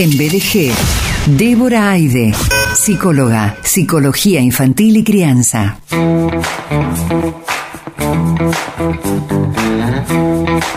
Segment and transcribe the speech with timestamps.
[0.00, 0.72] En BDG,
[1.36, 2.32] Débora Aide,
[2.72, 5.80] psicóloga, psicología infantil y crianza.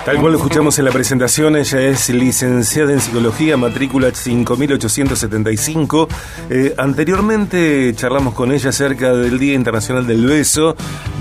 [0.04, 6.08] Tal cual lo escuchamos en la presentación, ella es licenciada en psicología, matrícula 5875.
[6.50, 10.76] Eh, anteriormente charlamos con ella acerca del Día Internacional del Beso,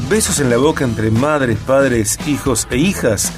[0.09, 3.31] besos en la boca entre madres, padres, hijos e hijas.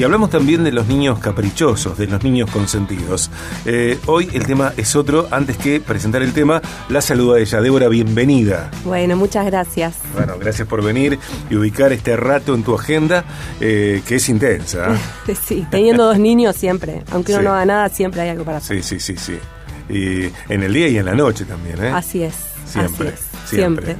[0.00, 3.30] Y hablamos también de los niños caprichosos, de los niños consentidos.
[3.66, 5.28] Eh, hoy el tema es otro.
[5.30, 7.60] Antes que presentar el tema, la saluda ella.
[7.60, 8.70] Débora, bienvenida.
[8.82, 9.96] Bueno, muchas gracias.
[10.14, 11.18] Bueno, gracias por venir
[11.50, 13.26] y ubicar este rato en tu agenda,
[13.60, 14.98] eh, que es intensa.
[15.44, 17.02] sí, teniendo dos niños siempre.
[17.10, 18.82] Aunque uno no haga nada, siempre hay algo para hacer.
[18.82, 19.94] Sí, sí, sí, sí.
[19.94, 21.90] Y en el día y en la noche también, ¿eh?
[21.90, 22.36] Así es.
[22.64, 23.08] Siempre.
[23.08, 23.96] Así es, siempre.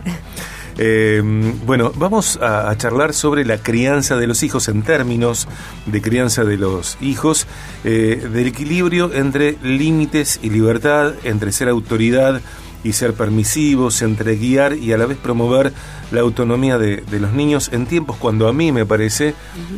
[0.82, 1.20] Eh,
[1.66, 5.46] bueno, vamos a, charlar sobre la crianza de los hijos en términos
[5.84, 7.46] de crianza de los hijos,
[7.84, 12.40] eh, del equilibrio entre límites y libertad, entre ser autoridad
[12.82, 15.74] y ser permisivos, entre guiar y a la vez promover
[16.12, 19.34] la autonomía de, los niños en tiempos cuando a mí me parece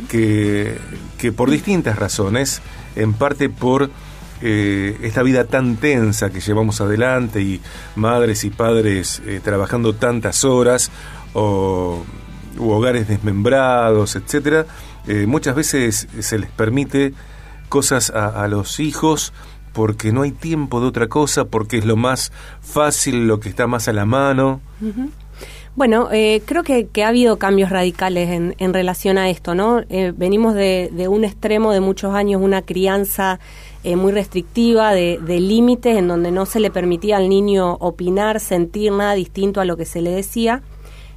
[0.07, 0.77] que,
[1.17, 2.61] que por distintas razones,
[2.95, 3.89] en parte por
[4.45, 7.61] eh, esta vida tan tensa que llevamos adelante y
[7.95, 10.91] madres y padres eh, trabajando tantas horas
[11.31, 12.03] o
[12.57, 14.65] u hogares desmembrados, etcétera,
[15.07, 17.13] eh, muchas veces se les permite
[17.69, 19.31] cosas a, los hijos
[19.71, 23.65] porque no hay tiempo de otra cosa, porque es lo más fácil, lo que está
[23.65, 24.59] más a la mano.
[25.75, 26.09] Bueno,
[26.45, 29.81] creo que, ha habido cambios radicales en, en relación a esto, ¿no?
[30.15, 33.39] venimos de, un extremo de muchos años, una crianza
[33.83, 38.91] eh, muy restrictiva, de, límites en donde no se le permitía al niño opinar, sentir
[38.91, 40.61] nada distinto a lo que se le decía.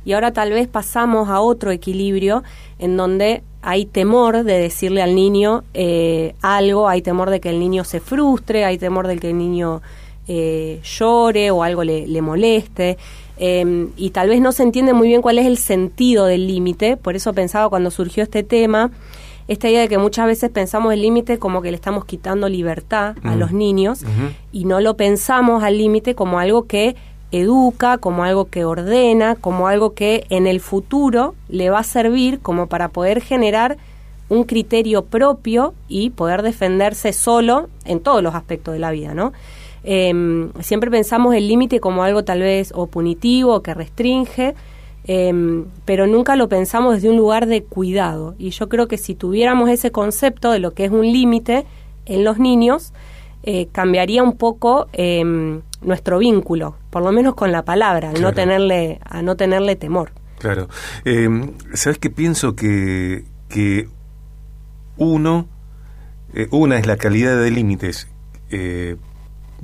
[0.05, 2.45] Y ahora tal vez pasamos a otro equilibrio
[2.79, 7.59] en donde hay temor de decirle al niño eh, algo, hay temor de que el
[7.59, 9.83] niño se frustre, hay temor de que el niño
[10.29, 12.99] eh, llore o algo le, le moleste.
[13.39, 16.97] Em, y tal vez no se entiende muy bien cuál es el sentido del límite,
[16.97, 18.91] por eso pensaba cuando surgió este tema,
[19.49, 23.17] esta idea de que muchas veces pensamos el límite como que le estamos quitando libertad
[23.23, 24.05] a los niños
[24.53, 26.97] y no lo pensamos al límite como algo que
[27.33, 32.41] educa, como algo que ordena, como algo que en el futuro le va a servir
[32.41, 33.77] como para poder generar
[34.29, 39.33] un criterio propio y poder defenderse solo en todos los aspectos de la vida, ¿no?
[39.85, 44.55] Em, siempre pensamos el límite como algo tal vez o punitivo, que restringe,
[45.09, 48.35] Em, pero nunca lo pensamos desde un lugar de cuidado.
[48.39, 51.65] Y yo creo que si tuviéramos ese concepto de lo que es un límite
[52.07, 52.93] en los niños,
[53.45, 58.99] eh, cambiaría un poco em, nuestro vínculo, por lo menos con la palabra, no tenerle,
[59.05, 60.11] a no tenerle temor.
[60.39, 60.69] Claro.
[61.05, 62.57] Em, ¿Sabes qué pienso?
[62.57, 63.89] Que, que
[64.97, 65.47] uno,
[66.35, 68.09] eh, una es la calidad de límites
[68.51, 68.97] eh,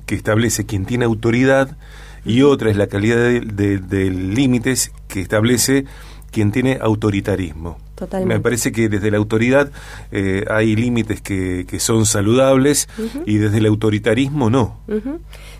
[0.06, 1.76] que establece quien tiene autoridad
[2.24, 5.84] y otra es la calidad de, límites que establece
[6.30, 7.76] quien tiene autoritarismo.
[7.94, 8.34] Totalmente.
[8.34, 9.70] Me parece que desde la autoridad
[10.10, 12.88] eh, hay límites que, que, son saludables
[13.26, 14.78] y desde el autoritarismo no.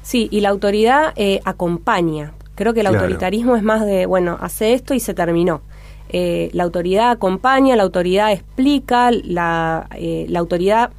[0.02, 2.32] Sí, y la autoridad eh, acompaña.
[2.54, 5.60] Creo que el autoritarismo es más de, bueno, hace esto y se terminó.
[6.08, 10.90] Eh, la autoridad acompaña, la autoridad explica, la, la autoridad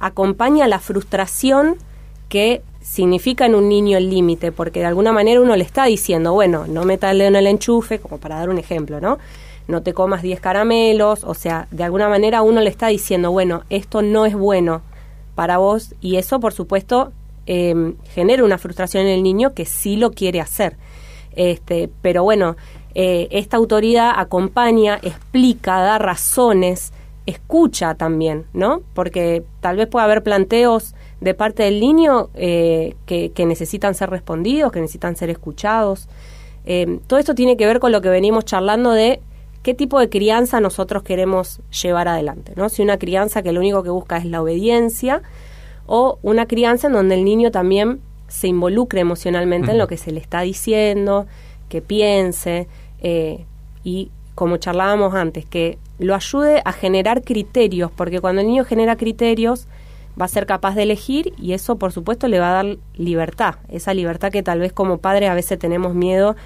[0.00, 1.76] acompaña la frustración
[2.28, 6.32] que significa en un niño el límite, porque de alguna manera uno le está diciendo,
[6.32, 9.18] bueno, no meta el en el enchufe, como para dar un ejemplo, ¿no?
[9.68, 13.62] No te comas 10 caramelos, o sea, de alguna manera uno le está diciendo, bueno,
[13.70, 14.82] esto no es bueno
[15.34, 17.12] para vos, y eso, por supuesto,
[17.46, 20.76] em, genera una frustración en el niño que sí lo quiere hacer.
[21.36, 22.56] Este, pero bueno,
[22.94, 26.92] eh, esta autoridad acompaña, explica, da razones,
[27.26, 28.82] escucha también, ¿no?
[28.94, 34.72] Porque tal vez pueda haber planteos de parte del niño eh, que, necesitan ser respondidos,
[34.72, 36.08] que necesitan ser escuchados.
[36.64, 39.20] Eh, todo esto tiene que ver con lo que venimos charlando de
[39.62, 42.68] qué tipo de crianza nosotros queremos llevar adelante, ¿no?
[42.68, 45.22] Si una crianza que lo único que busca es la obediencia
[45.86, 50.12] o una crianza en donde el niño también se involucre emocionalmente en lo que se
[50.12, 51.26] le está diciendo,
[51.68, 52.68] que piense
[53.00, 53.44] eh,
[53.84, 58.96] y como charlábamos antes, que lo ayude a generar criterios, porque cuando el niño genera
[58.96, 59.66] criterios,
[60.20, 63.56] va a ser capaz de elegir y eso por supuesto le va a dar libertad,
[63.68, 66.36] esa libertad que tal vez como padre a veces tenemos miedo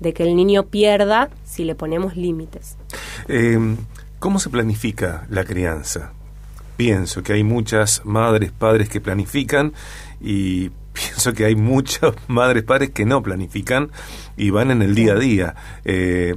[0.00, 2.76] de que el niño pierda si le ponemos límites.
[3.28, 3.76] Em,
[4.18, 6.12] ¿Cómo se planifica la crianza?
[6.76, 9.72] Pienso que hay muchas madres, padres que planifican
[10.20, 13.90] y pienso que hay muchas madres, padres que no planifican
[14.36, 15.54] y van en el día a día.
[15.84, 16.34] Eh,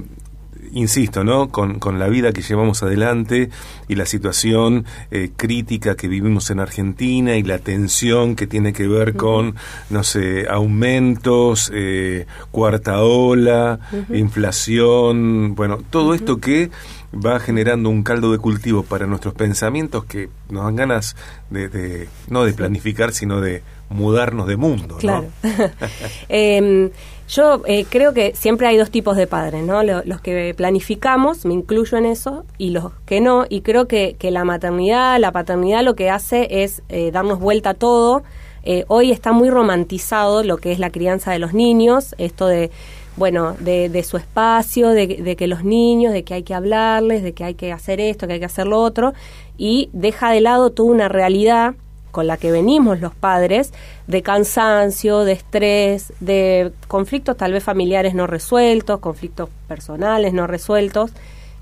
[0.72, 1.48] insisto, ¿no?
[1.48, 3.50] Con, con, la vida que llevamos adelante
[3.88, 8.88] y la situación eh, crítica que vivimos en Argentina y la tensión que tiene que
[8.88, 9.54] ver con,
[9.90, 13.80] no sé, aumentos, eh, cuarta ola,
[14.12, 16.70] inflación, bueno, todo esto que
[17.14, 21.16] va generando un caldo de cultivo para nuestros pensamientos que nos dan ganas
[21.50, 24.96] de, no de planificar, sino de mudarnos de mundo.
[24.98, 25.26] Claro.
[26.28, 26.90] Em,
[27.28, 29.82] yo eh, creo que siempre hay dos tipos de padres, ¿no?
[29.82, 34.30] Los, que planificamos, me incluyo en eso, y los que no, y creo que, que
[34.30, 38.22] la maternidad, la paternidad lo que hace es eh, darnos vuelta a todo.
[38.62, 42.70] Eh, hoy está muy romantizado lo que es la crianza de los niños, esto de
[43.16, 47.22] bueno, de, de su espacio, de, de, que los niños, de que hay que hablarles,
[47.22, 49.12] de que hay que hacer esto, que hay que hacer lo otro,
[49.56, 51.74] y deja de lado toda una realidad
[52.14, 53.72] con la que venimos los padres,
[54.06, 61.10] de cansancio, de estrés, de conflictos tal vez familiares no resueltos, conflictos personales no resueltos,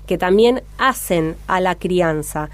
[0.05, 2.51] que también hacen a la crianza.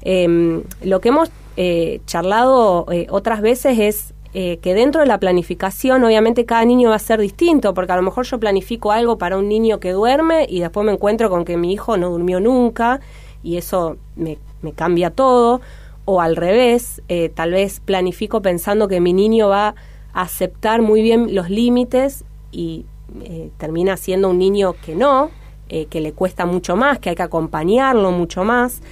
[0.00, 5.20] Em, lo que hemos eh, charlado eh, otras veces es eh, que dentro de la
[5.20, 9.18] planificación, obviamente cada niño va a ser distinto, porque a lo mejor yo planifico algo
[9.18, 12.40] para un niño que duerme y después me encuentro con que mi hijo no durmió
[12.40, 13.00] nunca
[13.42, 14.38] y eso me,
[14.74, 15.60] cambia todo,
[16.06, 19.74] o al revés, eh, tal vez planifico pensando que mi niño va
[20.14, 22.86] a aceptar muy bien los límites y
[23.22, 25.30] eh, termina siendo un niño que no,
[25.68, 28.82] que le cuesta mucho más, que hay que acompañarlo mucho más.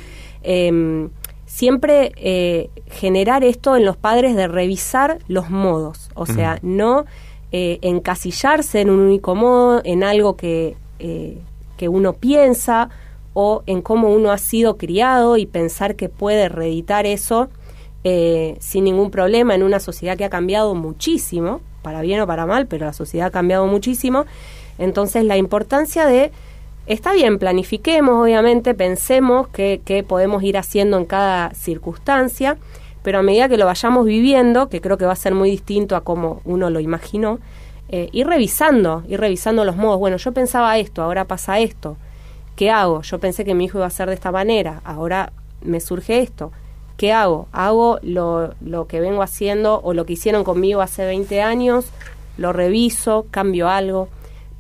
[1.51, 7.05] Em, siempre eh, generar esto en los padres de revisar los modos, o sea, no
[7.53, 11.39] eh, encasillarse en un único modo, en algo que, eh,
[11.77, 12.89] que uno piensa
[13.35, 17.49] o en cómo uno ha sido criado y pensar que puede reeditar eso
[18.03, 22.67] sin ningún problema en una sociedad que ha cambiado muchísimo, para bien o para mal,
[22.67, 24.25] pero la sociedad ha cambiado muchísimo.
[24.79, 26.33] Entonces la importancia de
[26.87, 32.57] Está bien, planifiquemos, obviamente, pensemos qué, podemos ir haciendo en cada circunstancia,
[33.03, 35.95] pero a medida que lo vayamos viviendo, que creo que va a ser muy distinto
[35.95, 37.39] a como uno lo imaginó,
[37.91, 39.99] eh, ir revisando, ir revisando los modos.
[39.99, 41.97] Bueno, yo pensaba esto, ahora pasa esto.
[42.57, 43.03] ¿Qué hago?
[43.03, 45.33] Yo pensé que mi hijo iba a ser de esta manera, ahora
[45.63, 46.51] me surge esto.
[46.97, 47.49] ¿Qué hago?
[47.53, 51.87] ¿Hago lo, lo que vengo haciendo o lo que hicieron conmigo hace 20 años?
[52.37, 53.27] ¿Lo reviso?
[53.31, 54.09] ¿Cambio algo?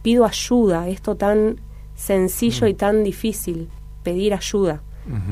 [0.02, 1.60] Pido ayuda, esto tan
[2.00, 3.68] sencillo y tan difícil
[4.02, 4.80] pedir ayuda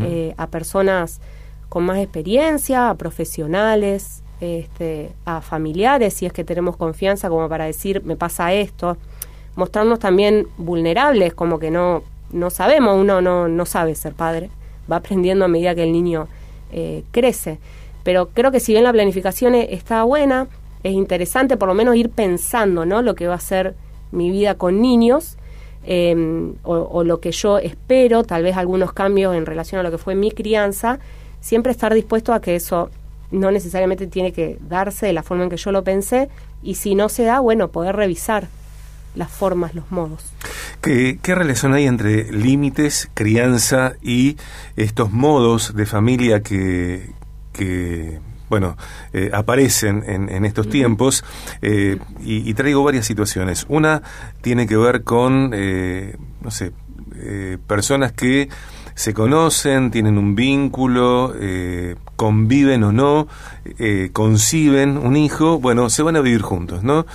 [0.02, 1.20] eh, a personas
[1.68, 7.64] con más experiencia, a profesionales, este, a familiares, si es que tenemos confianza como para
[7.64, 8.98] decir, me pasa esto,
[9.56, 14.50] mostrarnos también vulnerables, como que no, no sabemos, uno no, no sabe ser padre,
[14.90, 16.28] va aprendiendo a medida que el niño
[16.70, 17.58] eh, crece.
[18.02, 20.48] Pero creo que si bien la planificación e, está buena,
[20.82, 23.00] es interesante por lo menos ir pensando ¿no?
[23.00, 23.74] lo que va a ser
[24.12, 25.37] mi vida con niños
[25.90, 29.96] Em, o, lo que yo espero, tal vez algunos cambios en relación a lo que
[29.96, 30.98] fue mi crianza,
[31.40, 32.90] siempre estar dispuesto a que eso
[33.30, 36.28] no necesariamente tiene que darse de la forma en que yo lo pensé
[36.62, 38.48] y si no se da, bueno, poder revisar
[39.14, 40.26] las formas, los modos.
[40.82, 44.36] ¿Qué, qué relación hay entre límites, crianza y
[44.76, 47.12] estos modos de familia que,
[47.54, 48.76] que bueno,
[49.12, 51.24] eh, aparecen en, estos tiempos
[51.62, 53.66] eh, y, traigo varias situaciones.
[53.68, 54.02] Una
[54.40, 56.72] tiene que ver con, eh, no sé,
[57.66, 58.48] personas que
[58.94, 61.34] se conocen, tienen un vínculo,
[62.16, 63.28] conviven o no,
[64.12, 67.06] conciben un hijo, bueno, se van a vivir juntos, ¿no?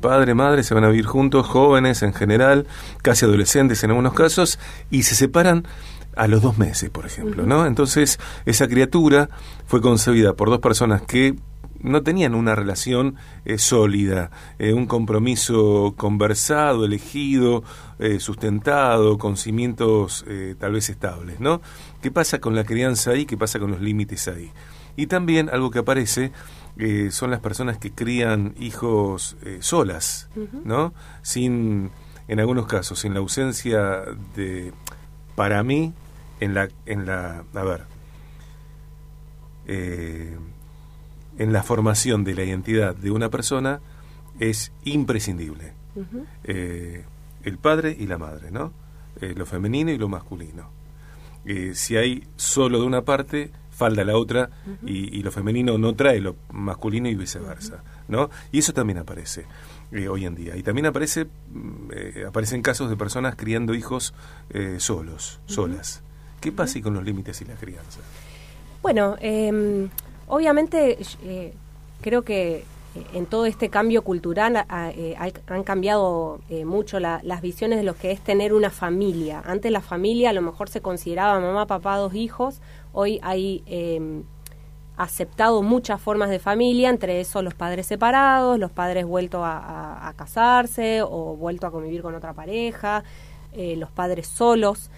[0.00, 2.66] padre, madre se van a vivir juntos, jóvenes en general,
[3.02, 4.58] casi adolescentes en algunos casos,
[4.90, 5.64] y se separan
[6.18, 7.64] a los dos meses, por ejemplo, ¿no?
[7.64, 9.30] Entonces, esa criatura
[9.66, 11.36] fue concebida por dos personas que
[11.80, 17.62] no tenían una relación eh, sólida, eh, un compromiso conversado, elegido,
[18.00, 20.24] eh, sustentado, con cimientos
[20.58, 21.60] tal vez estables, ¿no?
[22.02, 23.24] ¿Qué pasa con la crianza ahí?
[23.24, 24.50] ¿Qué pasa con los límites ahí?
[24.96, 26.32] Y también algo que aparece
[27.10, 30.28] son las personas que crían hijos solas,
[30.64, 30.92] ¿no?
[31.22, 31.90] Sin,
[32.28, 34.02] en algunos casos, sin la ausencia
[34.36, 34.72] de,
[35.34, 35.92] para mí,
[36.40, 37.84] en la, en la, a ver,
[39.68, 40.36] eh,
[41.38, 43.80] en la formación de la identidad de una persona
[44.40, 45.72] es imprescindible.
[46.44, 47.04] Eh,
[47.44, 48.72] el padre y la madre, ¿no?
[49.20, 50.70] Eh, lo femenino y lo masculino.
[51.74, 54.50] si hay solo de una parte, falta la otra
[54.84, 58.30] y, lo femenino no trae lo masculino y viceversa, ¿no?
[58.50, 59.46] Y eso también aparece.
[60.10, 60.56] hoy en día.
[60.56, 64.12] Y también aparece, mm, aparecen casos de personas criando hijos
[64.78, 66.02] solos, solas.
[66.40, 68.00] ¿Qué pasa con los límites y la crianza?
[68.80, 69.88] Bueno, em,
[70.28, 71.52] obviamente eh,
[72.00, 72.64] creo que
[73.12, 78.52] en todo este cambio cultural han cambiado mucho las visiones de lo que es tener
[78.52, 79.42] una familia.
[79.44, 82.60] Antes la familia a lo mejor se consideraba mamá, papá, dos hijos.
[82.92, 84.24] Hoy hay em,
[84.96, 91.02] aceptado muchas formas de familia, entre eso los padres separados, los padres vueltos a, casarse
[91.02, 93.04] o vuelto a convivir con otra pareja,
[93.54, 94.90] los padres solos.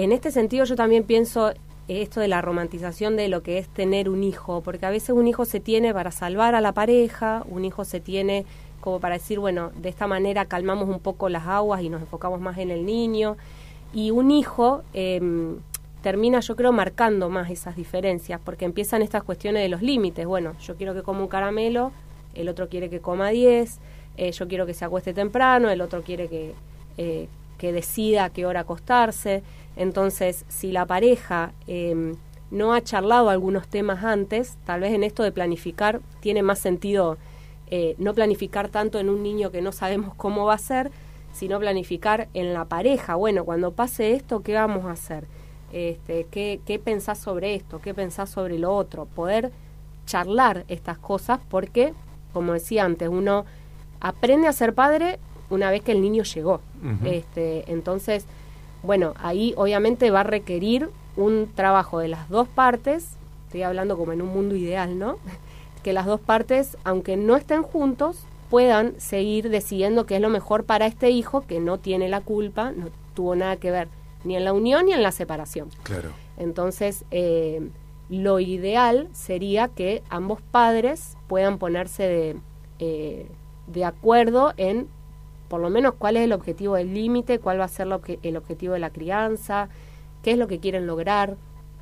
[0.00, 1.52] En este sentido yo también pienso
[1.88, 5.26] esto de la romantización de lo que es tener un hijo, porque a veces un
[5.26, 8.46] hijo se tiene para salvar a la pareja, un hijo se tiene
[8.80, 12.40] como para decir, bueno, de esta manera calmamos un poco las aguas y nos enfocamos
[12.40, 13.36] más en el niño,
[13.92, 15.56] y un hijo em,
[16.00, 20.54] termina, yo creo, marcando más esas diferencias, porque empiezan estas cuestiones de los límites, bueno,
[20.60, 21.90] yo quiero que coma un caramelo,
[22.34, 23.80] el otro quiere que coma 10,
[24.16, 26.54] eh, yo quiero que se acueste temprano, el otro quiere que,
[26.98, 27.26] eh,
[27.58, 29.42] que decida a qué hora acostarse.
[29.76, 32.16] Entonces, si la pareja em,
[32.50, 37.18] no ha charlado algunos temas antes, tal vez en esto de planificar tiene más sentido
[37.70, 40.90] eh, no planificar tanto en un niño que no sabemos cómo va a ser,
[41.32, 43.14] sino planificar en la pareja.
[43.14, 45.26] Bueno, cuando pase esto, ¿qué vamos a hacer?
[45.70, 47.80] Este, ¿qué, ¿Qué pensás sobre esto?
[47.80, 49.04] ¿Qué pensás sobre lo otro?
[49.04, 49.52] Poder
[50.06, 51.92] charlar estas cosas porque,
[52.32, 53.44] como decía antes, uno
[54.00, 55.18] aprende a ser padre
[55.50, 56.60] una vez que el niño llegó.
[57.04, 58.26] este, entonces,
[58.82, 64.12] bueno, ahí obviamente va a requerir un trabajo de las dos partes, estoy hablando como
[64.12, 65.18] en un mundo ideal, ¿no?
[65.82, 70.64] Que las dos partes, aunque no estén juntos, puedan seguir decidiendo qué es lo mejor
[70.64, 73.88] para este hijo que no tiene la culpa, no tuvo nada que ver
[74.24, 75.68] ni en la unión ni en la separación.
[75.84, 76.10] Claro.
[76.36, 77.70] Entonces, eh,
[78.08, 82.36] lo ideal sería que ambos padres puedan ponerse de,
[82.78, 83.26] eh,
[83.66, 84.88] de acuerdo en
[85.48, 87.88] por lo menos cuál es el objetivo del límite, cuál va a ser
[88.22, 89.68] el objetivo de la crianza,
[90.22, 91.36] qué es lo que quieren lograr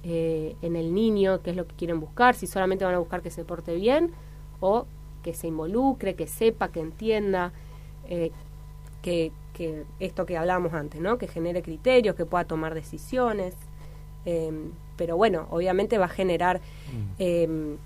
[0.04, 3.22] eh, en el niño, qué es lo que quieren buscar, si solamente van a buscar
[3.22, 4.12] que se porte bien
[4.60, 4.86] o
[5.22, 7.52] que se involucre, que sepa, que entienda,
[8.08, 8.30] eh,
[9.02, 9.32] que,
[10.00, 11.16] esto que hablábamos antes, ¿no?
[11.16, 13.54] que genere criterios, que pueda tomar decisiones.
[14.26, 17.14] Em, pero bueno, obviamente va a generar, mm.
[17.18, 17.76] em,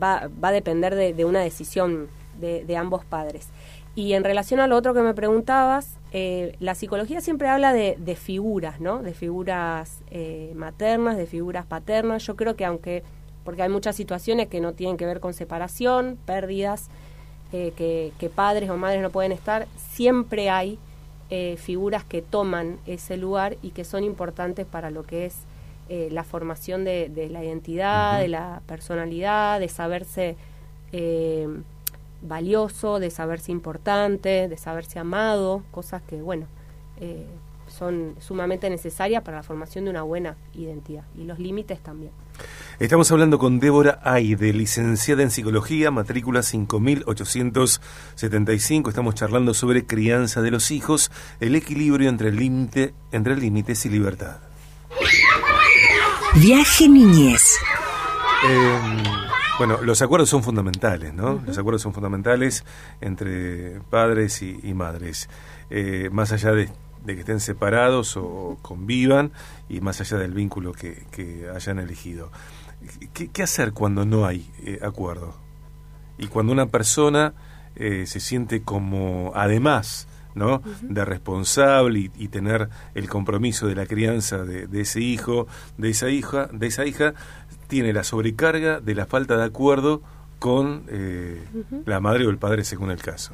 [0.00, 2.08] va, va a depender de, una decisión
[2.40, 3.50] de ambos padres.
[3.98, 7.96] Y en relación a lo otro que me preguntabas, eh, la psicología siempre habla de,
[8.14, 9.02] figuras, ¿no?
[9.02, 12.24] De figuras eh, maternas, de figuras paternas.
[12.24, 13.02] Yo creo que aunque,
[13.42, 16.90] porque hay muchas situaciones que no tienen que ver con separación, pérdidas,
[17.52, 20.78] eh, que, padres o madres no pueden estar, siempre hay
[21.56, 25.38] figuras que toman ese lugar y que son importantes para lo que es
[25.88, 30.36] la formación de, la identidad, de la personalidad, de saberse
[32.22, 36.46] valioso, de saberse importante, de saberse amado, cosas que, bueno,
[37.00, 37.26] eh,
[37.68, 42.12] son sumamente necesarias para la formación de una buena identidad y los límites también.
[42.78, 48.90] Estamos hablando con Débora Aide, licenciada en psicología, matrícula 5875.
[48.90, 51.10] Estamos charlando sobre crianza de los hijos,
[51.40, 54.38] el equilibrio entre límite, entre límites y libertad.
[56.36, 57.42] Viaje niñez.
[58.48, 59.27] Eh,
[59.58, 61.42] bueno, los acuerdos son fundamentales, ¿no?
[61.44, 62.64] Los acuerdos son fundamentales
[63.00, 65.28] entre padres y, madres,
[65.70, 66.70] eh, más allá de,
[67.04, 69.32] que estén separados o convivan
[69.68, 72.30] y más allá del vínculo que, hayan elegido.
[73.12, 75.34] ¿Qué, hacer cuando no hay eh, acuerdo?
[76.18, 77.34] Y cuando una persona
[77.74, 80.62] eh, se siente como, además, ¿no?
[80.82, 86.10] de responsable y, tener el compromiso de la crianza de, de, ese hijo, de esa
[86.10, 87.14] hija, de esa hija,
[87.68, 90.02] tiene la sobrecarga de la falta de acuerdo
[90.38, 91.44] con eh,
[91.84, 93.32] la madre o el padre según el caso.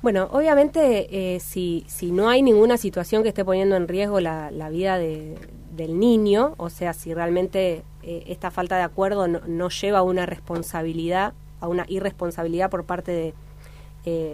[0.00, 4.50] Bueno, obviamente eh, si, si no hay ninguna situación que esté poniendo en riesgo la,
[4.50, 5.36] la vida de,
[5.72, 10.24] del niño, o sea, si realmente eh, esta falta de acuerdo no, lleva a una
[10.24, 13.34] responsabilidad, a una irresponsabilidad por parte de,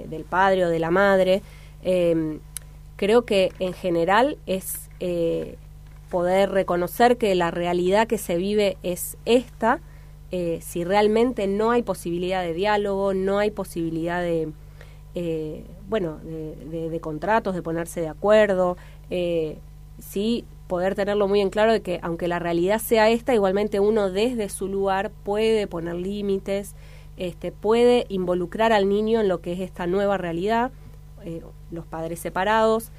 [0.07, 1.43] del padre o de la madre,
[2.97, 4.88] creo que en general es
[6.14, 9.80] poder reconocer que la realidad que se vive es esta,
[10.30, 14.52] eh, si realmente no hay posibilidad de diálogo, no hay posibilidad de,
[15.16, 18.76] eh, bueno, de, contratos, de ponerse de acuerdo,
[19.11, 19.59] eh,
[19.99, 24.09] sí poder tenerlo muy en claro de que aunque la realidad sea esta, igualmente uno
[24.09, 26.76] desde su lugar puede poner límites,
[27.16, 30.71] este, puede involucrar al niño en lo que es esta nueva realidad,
[31.73, 32.92] los padres separados,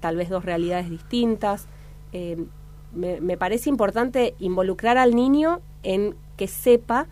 [0.00, 1.68] tal vez dos realidades distintas,
[2.12, 2.44] eh,
[2.92, 7.06] me, parece importante involucrar al niño en que sepa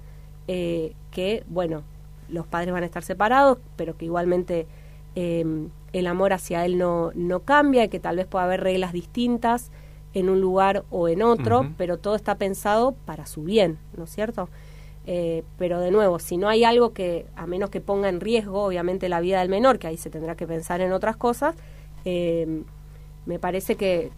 [0.49, 1.83] eh, que, bueno,
[2.29, 4.67] los padres van a estar separados, pero que igualmente
[5.15, 8.93] em, el amor hacia él no, no cambia y que tal vez pueda haber reglas
[8.93, 9.71] distintas
[10.15, 14.11] en un lugar o en otro, pero todo está pensado para su bien, ¿no es
[14.11, 14.49] cierto?
[15.07, 18.65] Eh, pero de nuevo, si no hay algo que, a menos que ponga en riesgo,
[18.65, 21.55] obviamente, la vida del menor, que ahí se tendrá que pensar en otras cosas,
[22.07, 22.63] eh,
[23.27, 24.11] me parece que,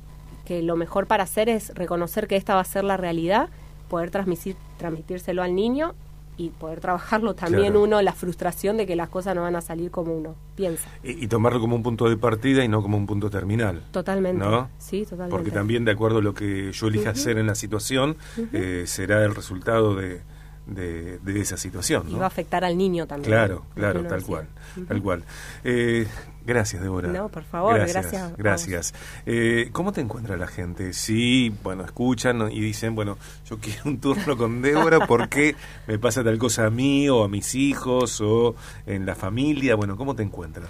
[0.49, 3.50] que lo mejor para hacer es reconocer que esta va a ser la realidad,
[3.90, 5.95] poder transmitir, transmitírselo al niño
[6.38, 9.90] y poder trabajarlo también uno la frustración de que las cosas no van a salir
[9.90, 10.88] como uno piensa.
[11.02, 13.83] Y, tomarlo como un punto de partida y no como un punto terminal.
[13.90, 14.43] Totalmente.
[14.43, 14.71] ¿no?
[14.78, 15.37] Sí, totalmente.
[15.37, 18.17] Porque también de acuerdo a lo que yo elija hacer en la situación,
[18.55, 20.23] eh, será el resultado de,
[20.69, 22.09] de, esa situación.
[22.09, 23.31] Y va a afectar al niño también.
[23.31, 24.47] Claro, claro, tal cual,
[24.87, 25.25] tal cual.
[25.65, 26.07] Eh,
[26.45, 27.09] gracias, Débora.
[27.09, 28.37] No, por favor, gracias.
[28.37, 28.95] Gracias.
[29.27, 30.93] Eh, ¿Cómo te encuentra la gente?
[30.93, 35.57] Sí, bueno, escuchan y dicen, bueno, yo quiero un turno con Débora porque
[35.87, 38.55] me pasa tal cosa a mí o a mis hijos o
[38.87, 39.75] en la familia.
[39.75, 40.69] Bueno, ¿cómo te encuentran?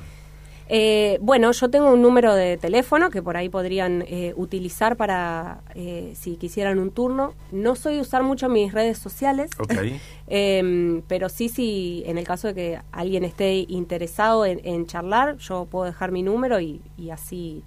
[0.70, 5.62] Eh, bueno, yo tengo un número de teléfono que por ahí podrían eh, utilizar para
[5.74, 7.32] eh, si quisieran un turno.
[7.52, 9.50] No soy usar mucho mis redes sociales,
[10.26, 15.64] em, pero sí, sí, en el caso de que alguien esté interesado en, charlar, yo
[15.64, 17.62] puedo dejar mi número y, así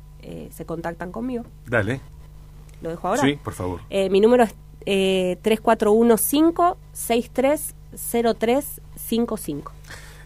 [0.51, 1.45] se contactan conmigo.
[1.65, 1.99] Dale.
[2.83, 3.23] ¿Lo dejo ahora?
[3.23, 3.81] Sí, por favor.
[3.89, 4.53] mi número es
[5.41, 9.71] 3415 630355.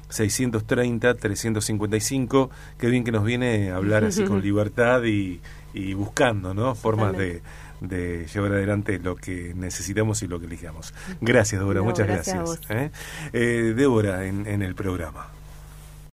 [0.10, 5.39] 630 355 qué bien que nos viene a hablar así con libertad y,
[5.74, 7.41] y buscando no formas de,
[7.79, 10.93] de, llevar adelante lo que necesitamos y lo que elijamos.
[11.21, 12.91] Gracias Débora muchas gracias, ¿eh?
[13.33, 15.27] Eh, Débora en, en el programa